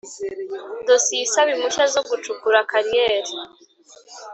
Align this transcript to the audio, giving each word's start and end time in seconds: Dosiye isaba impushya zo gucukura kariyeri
Dosiye 0.87 1.21
isaba 1.27 1.49
impushya 1.53 1.85
zo 1.93 2.01
gucukura 2.09 2.59
kariyeri 2.69 3.33